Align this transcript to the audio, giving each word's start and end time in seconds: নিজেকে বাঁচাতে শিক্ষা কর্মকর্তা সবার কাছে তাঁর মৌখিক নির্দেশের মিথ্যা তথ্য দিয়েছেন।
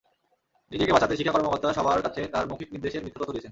নিজেকে 0.71 0.93
বাঁচাতে 0.93 1.17
শিক্ষা 1.17 1.35
কর্মকর্তা 1.35 1.67
সবার 1.73 2.03
কাছে 2.05 2.21
তাঁর 2.33 2.45
মৌখিক 2.49 2.69
নির্দেশের 2.71 3.03
মিথ্যা 3.03 3.19
তথ্য 3.19 3.33
দিয়েছেন। 3.33 3.49